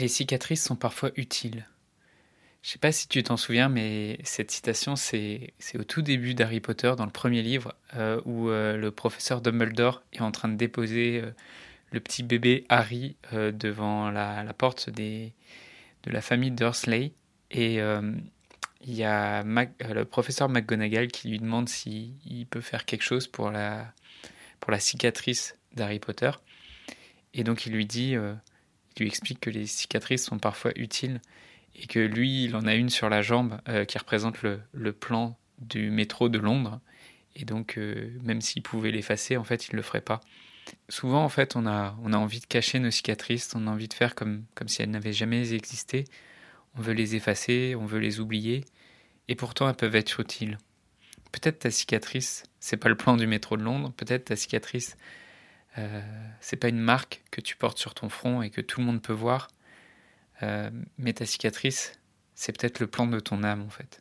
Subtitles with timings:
[0.00, 1.66] Les cicatrices sont parfois utiles.
[2.62, 6.60] Je sais pas si tu t'en souviens, mais cette citation, c'est au tout début d'Harry
[6.60, 10.56] Potter, dans le premier livre, euh, où euh, le professeur Dumbledore est en train de
[10.56, 11.30] déposer euh,
[11.92, 15.30] le petit bébé Harry devant la, porte de
[16.06, 17.12] la famille Dursley.
[17.50, 23.26] Et il y a le professeur McGonagall qui lui demande s'il peut faire quelque chose
[23.26, 23.92] pour la,
[24.60, 26.30] pour la cicatrice d'Harry Potter.
[27.34, 28.14] Et donc il lui dit
[28.98, 31.20] lui explique que les cicatrices sont parfois utiles
[31.76, 35.38] et que lui, il en a une sur la jambe euh, qui représente le, plan
[35.58, 36.80] du métro de Londres.
[37.36, 40.20] Et donc, euh, même s'il pouvait l'effacer, en fait, il ne le ferait pas.
[40.88, 43.88] Souvent, en fait, on a, on a envie de cacher nos cicatrices, on a envie
[43.88, 46.04] de faire comme, comme si elles n'avaient jamais existé.
[46.76, 48.64] On veut les effacer, on veut les oublier,
[49.28, 50.58] et pourtant elles peuvent être utiles.
[51.32, 54.96] Peut-être ta cicatrice, c'est pas le plan du métro de Londres, peut-être ta cicatrice,
[55.78, 56.00] euh,
[56.40, 59.02] c'est pas une marque que tu portes sur ton front et que tout le monde
[59.02, 59.48] peut voir,
[60.42, 61.92] euh, mais ta cicatrice,
[62.34, 64.00] c'est peut-être le plan de ton âme en fait.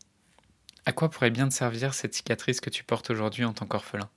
[0.85, 4.09] À quoi pourrait bien te servir cette cicatrice que tu portes aujourd'hui en tant qu'orphelin?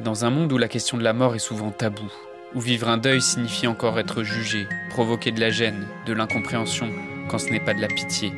[0.00, 2.10] Dans un monde où la question de la mort est souvent taboue,
[2.54, 6.90] où vivre un deuil signifie encore être jugé, provoquer de la gêne, de l'incompréhension,
[7.28, 8.32] quand ce n'est pas de la pitié,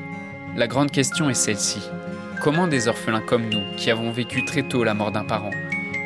[0.57, 1.81] la grande question est celle-ci.
[2.43, 5.53] Comment des orphelins comme nous, qui avons vécu très tôt la mort d'un parent,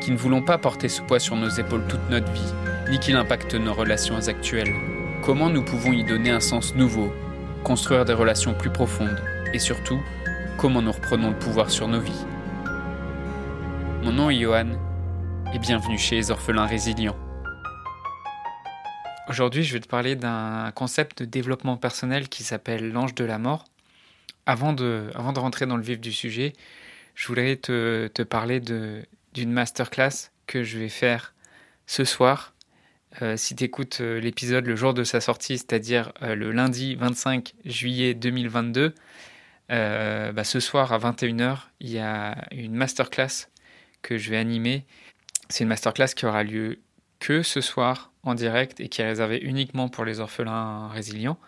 [0.06, 2.54] qui ne voulons pas porter ce poids sur nos épaules toute notre vie,
[2.88, 4.72] ni qu'il impacte nos relations actuelles,
[5.20, 7.12] comment nous pouvons y donner un sens nouveau,
[7.64, 9.20] construire des relations plus profondes,
[9.52, 10.00] et surtout,
[10.58, 12.24] comment nous reprenons le pouvoir sur nos vies?
[14.04, 14.78] Mon nom est Johan,
[15.52, 17.16] et bienvenue chez les orphelins résilients.
[19.28, 23.38] Aujourd'hui, je vais te parler d'un concept de développement personnel qui s'appelle l'ange de la
[23.38, 23.64] mort.
[24.46, 26.52] Avant de, avant de rentrer dans le vif du sujet,
[27.16, 28.60] je voudrais te, te parler
[29.36, 31.34] d'une masterclass que je vais faire
[31.86, 32.54] ce soir.
[33.20, 36.94] Euh, si tu écoutes euh, l'épisode le jour de sa sortie, c'est-à-dire euh, le lundi
[36.94, 38.94] 25 juillet 2022,
[39.68, 43.48] bah, ce soir à 21h, il y a une masterclass
[44.00, 44.86] que je vais animer.
[45.50, 46.78] C'est une masterclass qui aura lieu
[47.18, 51.38] que ce soir en direct et qui est réservée uniquement pour les orphelins résilients.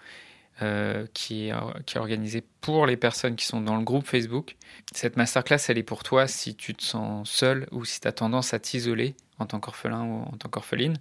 [0.61, 1.55] Euh, qui, est,
[1.87, 4.57] qui organisée pour les personnes qui sont dans le groupe Facebook.
[4.93, 8.13] Cette masterclass, elle est pour toi si tu te sens seul ou si tu as
[8.13, 10.97] tendance à t'isoler en tant qu'orphelin ou en tant qu'orpheline,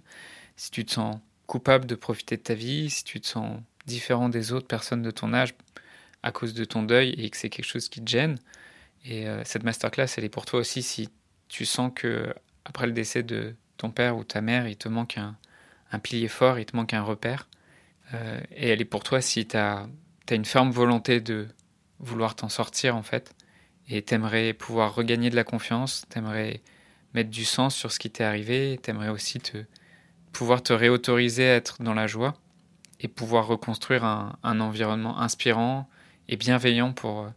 [0.54, 1.18] si tu te sens
[1.48, 5.10] coupable de profiter de ta vie, si tu te sens différent des autres personnes de
[5.10, 5.56] ton âge
[6.22, 8.38] à cause de ton deuil et que c'est quelque chose qui te gêne.
[9.04, 11.08] Et euh, cette masterclass, elle est pour toi aussi si
[11.48, 12.32] tu sens que
[12.64, 16.60] après le décès de ton père ou ta mère, il te manque un pilier fort,
[16.60, 17.48] il te manque un repère.
[18.14, 19.86] Euh, et elle est pour toi si tu as,
[20.30, 21.48] une ferme volonté de
[22.00, 23.34] vouloir t'en sortir en fait,
[23.88, 26.60] et t'aimerais pouvoir regagner de la confiance, t'aimerais
[27.14, 29.64] mettre du sens sur ce qui t'est arrivé, t'aimerais aussi te,
[30.32, 32.34] pouvoir te réautoriser à être dans la joie
[33.00, 35.88] et pouvoir reconstruire un, environnement inspirant
[36.28, 37.28] et bienveillant pour, euh,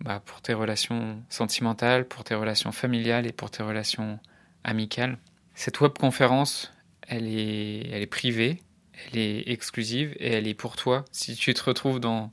[0.00, 4.18] bah, pour tes relations sentimentales, pour tes relations familiales et pour tes relations
[4.64, 5.18] amicales.
[5.54, 6.72] Cette web conférence,
[7.06, 8.60] elle est, elle est privée,
[9.04, 12.32] elle est exclusive et elle est pour toi si tu te retrouves dans,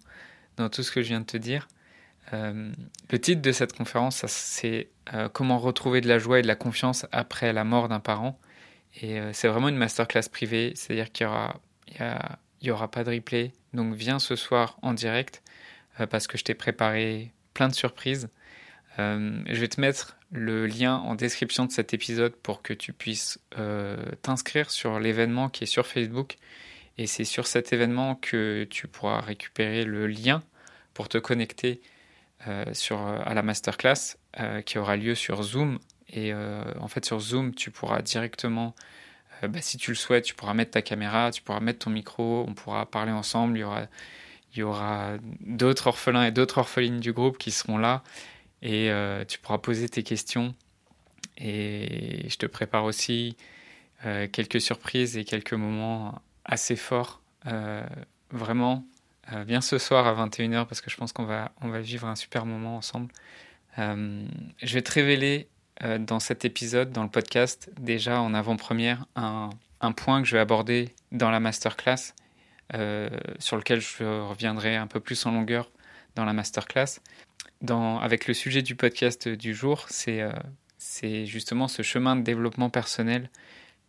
[0.57, 1.67] dans tout ce que je viens de te dire.
[2.31, 2.71] Euh,
[3.09, 6.55] le titre de cette conférence, c'est euh, Comment retrouver de la joie et de la
[6.55, 8.39] confiance après la mort d'un parent.
[9.01, 11.59] Et euh, c'est vraiment une masterclass privée, c'est-à-dire qu'il n'y aura,
[12.69, 13.51] aura pas de replay.
[13.73, 15.41] Donc viens ce soir en direct
[16.09, 18.29] parce que je t'ai préparé plein de surprises.
[18.97, 23.39] Je vais te mettre le lien en description de cet épisode pour que tu puisses
[23.59, 26.37] euh, t'inscrire sur l'événement qui est sur Facebook.
[26.97, 30.43] Et c'est sur cet événement que tu pourras récupérer le lien
[30.93, 31.81] pour te connecter
[32.47, 35.79] euh, sur, à la masterclass euh, qui aura lieu sur Zoom.
[36.15, 38.75] Et en fait, sur Zoom, tu pourras directement,
[39.41, 42.45] bah, si tu le souhaites, tu pourras mettre ta caméra, tu pourras mettre ton micro,
[42.47, 43.57] on pourra parler ensemble.
[43.57, 43.87] Il y aura,
[44.53, 48.03] il y aura d'autres orphelins et d'autres orphelines du groupe qui seront là
[48.63, 50.55] et euh, tu pourras poser tes questions.
[51.37, 53.35] Et je te prépare aussi
[54.05, 57.21] euh, quelques surprises et quelques moments assez forts.
[57.45, 57.85] Euh,
[58.31, 58.85] vraiment,
[59.45, 62.15] viens ce soir à 21h parce que je pense qu'on va, on va vivre un
[62.15, 63.11] super moment ensemble.
[63.77, 65.49] je vais te révéler
[65.99, 69.49] dans cet épisode, dans le podcast, déjà en avant-première, un,
[69.81, 72.13] un, point que je vais aborder dans la masterclass,
[73.39, 75.69] sur lequel je reviendrai un peu plus en longueur
[76.15, 76.99] dans la masterclass
[77.71, 80.31] avec le sujet du podcast du jour, euh,
[80.77, 83.29] c'est justement ce chemin de développement personnel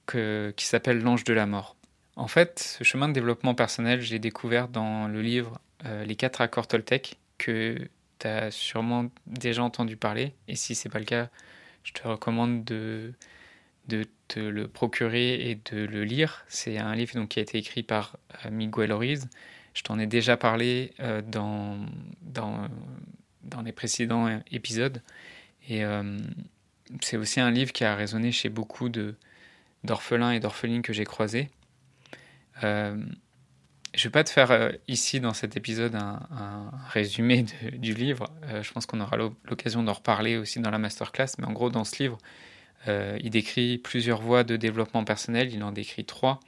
[0.06, 1.76] qui s'appelle l'ange de la mort.
[2.16, 6.40] En fait, ce chemin de développement personnel, j'ai découvert dans le livre euh, Les quatre
[6.40, 7.76] accords Toltec, que
[8.20, 10.34] tu as sûrement déjà entendu parler.
[10.46, 11.28] Et si ce n'est pas le cas,
[11.82, 13.12] je te recommande de,
[13.88, 14.06] de
[14.36, 16.44] le procurer et de le lire.
[16.48, 18.16] C'est un livre qui a été écrit par
[18.50, 19.28] Miguel Oriz.
[19.72, 20.92] Je t'en ai déjà parlé
[21.26, 21.78] dans,
[22.22, 22.68] dans,
[23.44, 25.02] dans les précédents épisodes.
[25.68, 25.82] Et
[27.00, 29.14] c'est aussi un livre qui a résonné chez beaucoup de,
[29.84, 31.50] d'orphelins et d'orphelines que j'ai croisés.
[32.62, 32.96] Euh,
[33.94, 38.30] je ne vais pas te faire euh, ici dans cet épisode un, résumé du livre.
[38.44, 41.36] Euh, je pense qu'on aura l'occasion d'en reparler aussi dans la masterclass.
[41.38, 42.18] Mais en gros, dans ce livre,
[42.86, 45.52] il décrit plusieurs voies de développement personnel.
[45.54, 46.40] Il en décrit trois.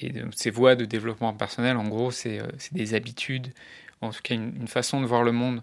[0.00, 2.40] Et ces voies de développement personnel, en gros, c'est
[2.72, 3.52] des habitudes,
[4.00, 5.62] en tout cas une, façon de voir le monde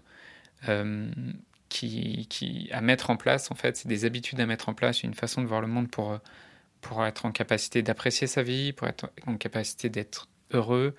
[1.68, 3.50] qui, qui, à mettre en place.
[3.50, 5.90] En fait, c'est des habitudes à mettre en place, une façon de voir le monde
[5.90, 6.18] pour
[6.84, 10.94] pour être en capacité d'apprécier sa vie, pour être en capacité d'être heureux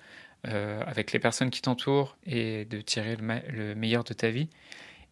[0.48, 4.48] euh, avec les personnes qui t'entourent et de tirer le, meilleur de ta vie.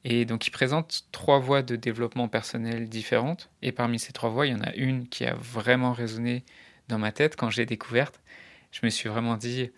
[0.05, 3.51] Et donc il présente trois voies de développement personnel différentes.
[3.63, 6.45] Et parmi ces trois voies, il y en a une qui a vraiment résonné
[6.89, 8.21] dans ma tête quand je l'ai découverte.
[8.73, 9.71] Je me suis vraiment dit,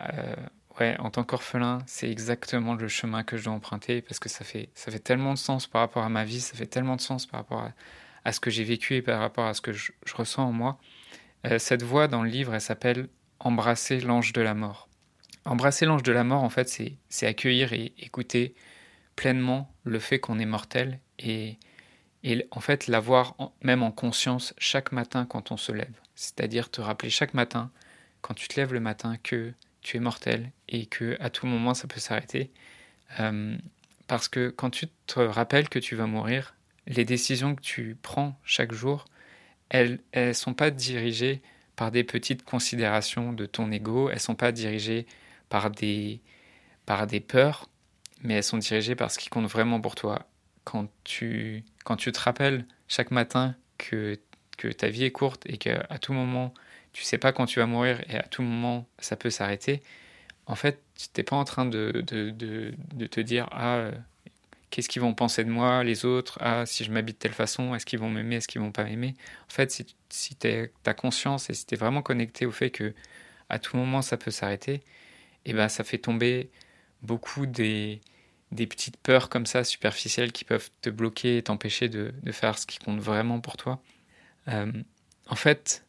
[0.00, 0.36] euh,
[0.80, 4.44] ouais, en tant qu'orphelin, c'est exactement le chemin que je dois emprunter parce que ça
[4.44, 7.00] fait, ça fait tellement de sens par rapport à ma vie, ça fait tellement de
[7.00, 7.68] sens par rapport
[8.24, 10.78] à, ce que j'ai vécu et par rapport à ce que je, ressens en moi.
[11.46, 13.08] Euh, cette voix dans le livre, elle s'appelle
[13.40, 14.88] Embrasser l'ange de la mort.
[15.44, 16.68] Embrasser l'ange de la mort, en fait,
[17.08, 18.54] c'est accueillir et écouter
[19.16, 21.58] pleinement le fait qu'on est mortel et,
[22.22, 25.92] et en fait l'avoir même en conscience chaque matin quand on se lève.
[26.14, 27.70] C'est-à-dire te rappeler chaque matin,
[28.22, 29.52] quand tu te lèves le matin, que
[29.84, 32.50] tu es mortel et que à tout moment ça peut s'arrêter.
[33.20, 33.56] Euh,
[34.08, 38.38] parce que quand tu te rappelles que tu vas mourir, les décisions que tu prends
[38.44, 39.04] chaque jour,
[39.68, 41.40] elles ne sont pas dirigées
[41.76, 45.06] par des petites considérations de ton ego, elles ne sont pas dirigées
[45.48, 46.20] par des,
[46.86, 47.68] par des peurs,
[48.22, 50.26] mais elles sont dirigées par ce qui compte vraiment pour toi.
[50.64, 54.18] Quand tu, quand tu te rappelles chaque matin que,
[54.56, 56.54] que ta vie est courte et qu'à tout moment,
[56.94, 59.82] tu sais pas quand tu vas mourir et à tout moment, ça peut s'arrêter,
[60.46, 63.90] en fait, tu n'es pas en train de, te dire Ah,
[64.70, 67.74] qu'est-ce qu'ils vont penser de moi, les autres, ah, si je m'habite de telle façon,
[67.74, 69.14] est-ce qu'ils vont m'aimer, est-ce qu'ils vont pas m'aimer?
[69.48, 70.48] En fait, si, si tu
[70.86, 72.94] as conscience et si tu es vraiment connecté au fait que
[73.50, 76.50] à tout moment ça peut s'arrêter, et eh ben ça fait tomber
[77.02, 78.00] beaucoup des,
[78.50, 82.66] petites peurs comme ça superficielles qui peuvent te bloquer et t'empêcher de, de, faire ce
[82.66, 83.82] qui compte vraiment pour toi.
[84.48, 84.72] Euh,
[85.28, 85.84] en fait,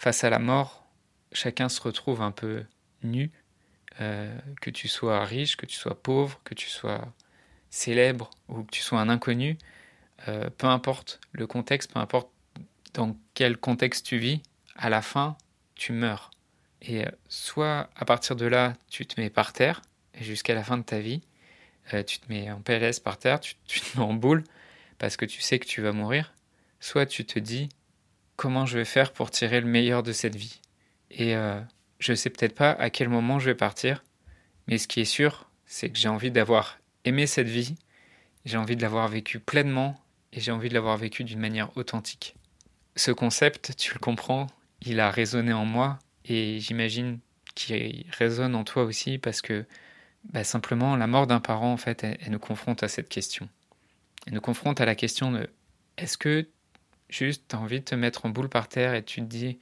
[0.00, 0.82] face à la mort,
[1.30, 2.64] chacun se retrouve un peu
[3.02, 3.30] nu,
[4.00, 7.12] euh, que tu sois riche, que tu sois pauvre, que tu sois
[7.68, 9.58] célèbre ou que tu sois un inconnu,
[10.26, 12.30] euh, peu importe le contexte, peu importe
[12.94, 14.40] dans quel contexte tu vis,
[14.74, 15.36] à la fin,
[15.74, 16.30] tu meurs.
[16.80, 19.82] Et euh, soit à partir de là, tu te mets par terre,
[20.14, 21.20] et jusqu'à la fin de ta vie,
[22.06, 24.44] tu te mets en PLS par terre, tu, te mets en boule,
[24.96, 26.32] parce que tu sais que tu vas mourir,
[26.78, 27.68] soit tu te dis
[28.40, 30.62] comment je vais faire pour tirer le meilleur de cette vie.
[31.10, 31.34] Et
[31.98, 34.02] je ne sais peut-être pas à quel moment je vais partir,
[34.66, 37.74] mais ce qui est sûr, c'est que j'ai envie d'avoir aimer cette vie,
[38.46, 40.00] j'ai envie de l'avoir vécue pleinement
[40.32, 42.34] et j'ai envie de l'avoir vécue d'une manière authentique.
[42.96, 44.46] Ce concept, tu le comprends,
[44.80, 47.18] il a résonné en moi et j'imagine
[47.54, 49.66] qu'il résonne en toi aussi parce que
[50.32, 53.50] bah, simplement la mort d'un parent, en fait, elle, nous confronte à cette question.
[54.26, 55.50] Elle nous confronte à la question de
[55.98, 56.48] est-ce que
[57.10, 59.58] juste tu as envie de te mettre en boule par terre et tu te dis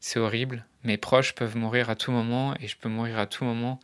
[0.00, 3.44] c'est horrible, mes proches peuvent mourir à tout moment et je peux mourir à tout
[3.44, 3.80] moment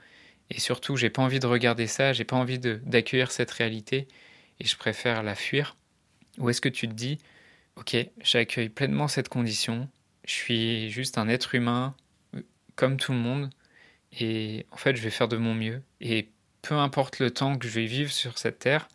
[0.50, 4.08] et surtout, j'ai pas envie de regarder ça, j'ai pas envie d'accueillir cette réalité
[4.58, 5.76] et je préfère la fuir.
[6.38, 7.18] Ou est-ce que tu te dis,
[7.76, 9.88] ok, j'accueille pleinement cette condition,
[10.25, 11.94] je suis juste un être humain
[12.34, 12.42] euh,
[12.75, 13.50] comme tout le monde
[14.18, 15.82] et en fait, je vais faire de mon mieux.
[16.00, 16.30] Et
[16.62, 18.88] peu importe le temps que je vais vivre sur cette terre,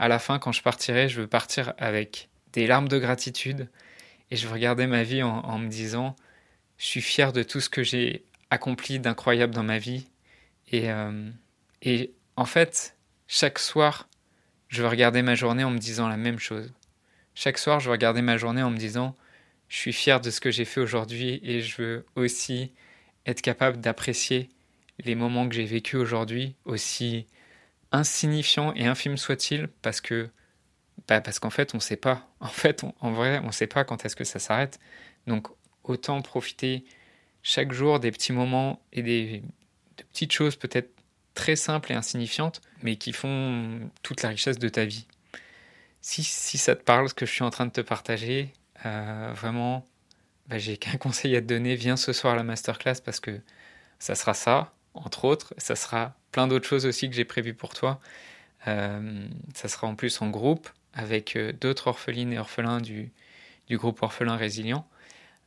[0.00, 3.68] à la fin, quand je partirai, je veux partir avec des larmes de gratitude
[4.30, 6.14] et je regarder ma vie en, me disant,
[6.78, 10.06] je suis fier de tout ce que j'ai accompli d'incroyable dans ma vie
[10.68, 11.30] et, euh,
[11.82, 14.08] et en fait, chaque soir,
[14.68, 16.72] je vais regarder ma journée en me disant la même chose.
[17.34, 19.16] Chaque soir, je vais regarder ma journée en me disant,
[19.68, 22.72] je suis fier de ce que j'ai fait aujourd'hui et je veux aussi
[23.26, 24.48] être capable d'apprécier
[25.04, 27.26] les moments que j'ai vécus aujourd'hui, aussi
[27.92, 30.28] insignifiants et infimes soient-ils, parce que
[31.10, 32.26] bah parce qu'en fait, on ne sait pas.
[32.40, 34.78] En fait, en vrai, on ne sait pas quand est-ce que ça s'arrête.
[35.26, 35.48] Donc,
[35.84, 36.84] autant profiter
[37.42, 39.42] chaque jour des petits moments et des
[39.98, 40.90] de petites choses peut-être
[41.34, 45.06] très simples et insignifiantes, mais qui font toute la richesse de ta vie.
[46.00, 48.52] Si, si ça te parle, ce que je suis en train de te partager,
[48.86, 49.84] euh, vraiment,
[50.48, 53.40] bah, j'ai qu'un conseil à te donner, viens ce soir à la masterclass parce que
[53.98, 57.74] ça sera ça, entre autres, ça sera plein d'autres choses aussi que j'ai prévues pour
[57.74, 58.00] toi.
[58.68, 63.10] Euh, ça sera en plus en groupe avec euh, d'autres orphelines et orphelins du,
[63.68, 64.86] du groupe Orphelin Résilient.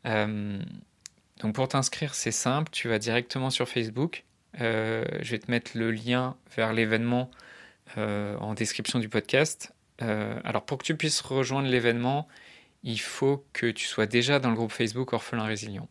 [0.05, 4.23] donc pour t'inscrire, c'est simple, tu vas directement sur Facebook.
[4.59, 7.29] je vais te mettre le lien vers l'événement
[7.97, 9.73] en description du podcast.
[9.99, 12.27] alors pour que tu puisses rejoindre l'événement,
[12.83, 15.87] il faut que tu sois déjà dans le groupe Facebook Orphelin Résilient.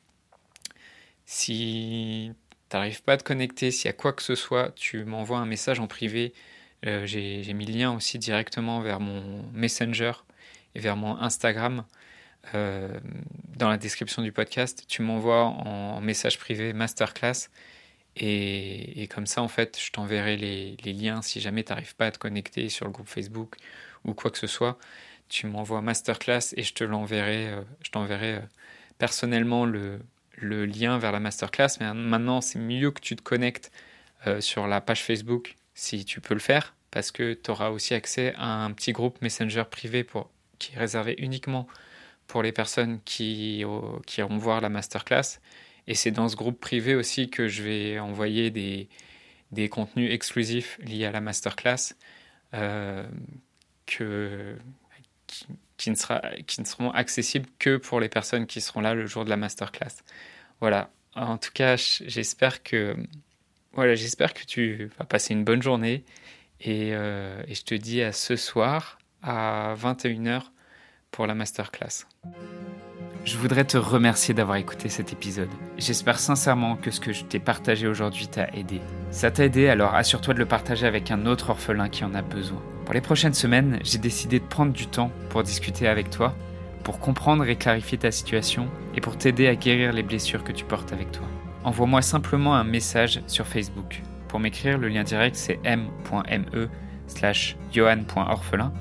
[1.25, 2.33] Si
[2.69, 5.39] tu n'arrives pas à te connecter, s'il y a quoi que ce soit, tu m'envoies
[5.39, 6.35] un message en privé.
[6.87, 10.13] Euh, j'ai mis le lien aussi directement vers mon Messenger
[10.75, 11.85] et vers mon Instagram.
[12.55, 12.99] Euh,
[13.57, 17.49] dans la description du podcast, tu m'envoies en, message privé masterclass
[18.17, 22.11] et, comme ça, en fait, je t'enverrai les, liens si jamais tu n'arrives pas à
[22.11, 23.57] te connecter sur le groupe Facebook
[24.05, 24.79] ou quoi que ce soit
[25.29, 28.41] tu m'envoies masterclass et je te l'enverrai, euh, je t'enverrai
[28.99, 30.01] personnellement le,
[30.41, 31.79] lien vers la masterclass.
[31.81, 33.71] Mais maintenant, c'est mieux que tu te connectes
[34.41, 38.35] sur la page Facebook si tu peux le faire, parce que tu auras aussi accès
[38.37, 40.07] à un petit groupe Messenger privé
[40.59, 41.67] qui est réservé uniquement
[42.27, 45.41] pour les personnes qui, iront voir la masterclass.
[45.87, 48.89] Et c'est dans ce groupe privé aussi que je vais envoyer des,
[49.69, 51.95] contenus exclusifs liés à la masterclass
[55.95, 59.31] sera, qui ne seront accessibles que pour les personnes qui seront là le jour de
[59.31, 60.03] la masterclass.
[60.61, 60.91] Voilà.
[61.15, 62.97] En tout cas, j'espère que,
[63.75, 66.05] voilà, j'espère que tu vas passer une bonne journée
[66.61, 70.43] et, euh, je te dis à ce soir à 21h
[71.11, 72.07] pour la masterclass.
[73.25, 75.49] Je voudrais te remercier d'avoir écouté cet épisode.
[75.79, 78.81] J'espère sincèrement que ce que je t'ai partagé aujourd'hui t'a aidé.
[79.13, 82.23] Ça t'a aidé, alors assure-toi de le partager avec un autre orphelin qui en a
[82.23, 82.61] besoin.
[82.85, 86.35] Pour les prochaines semaines, j'ai décidé de prendre du temps pour discuter avec toi,
[86.83, 90.65] pour comprendre et clarifier ta situation et pour t'aider à guérir les blessures que tu
[90.65, 91.27] portes avec toi.
[91.65, 94.03] Envoie-moi simplement un message sur Facebook.
[94.29, 96.69] Pour m'écrire, le lien direct c'est m.me
[97.07, 98.73] slash johan.orphelin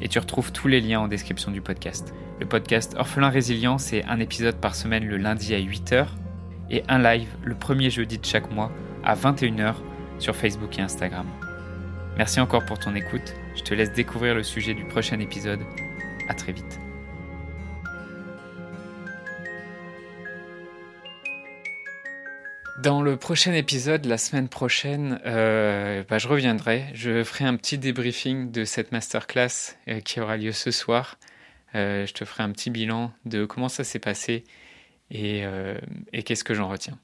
[0.00, 2.14] et tu retrouves tous les liens en description du podcast.
[2.40, 6.06] Le podcast Orphelin Résilient, c'est un épisode par semaine le lundi à 8h
[6.70, 8.70] et un live le premier jeudi de chaque mois
[9.04, 9.74] à 21h
[10.18, 11.26] sur Facebook et Instagram.
[12.16, 13.34] Merci encore pour ton écoute.
[13.56, 15.60] Je te laisse découvrir le sujet du prochain épisode.
[16.28, 16.89] À très vite.
[22.82, 26.86] Dans le prochain épisode, la semaine prochaine, euh, bah, je reviendrai.
[26.94, 31.18] Je ferai un petit débriefing de cette masterclass euh, qui aura lieu ce soir.
[31.74, 34.44] Euh, je te ferai un petit bilan de comment ça s'est passé
[35.10, 35.44] et
[36.24, 36.98] qu'est-ce que j'en retiens.